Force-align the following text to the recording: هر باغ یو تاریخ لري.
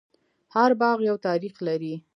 هر 0.55 0.71
باغ 0.81 0.97
یو 1.09 1.15
تاریخ 1.27 1.55
لري. 1.67 1.93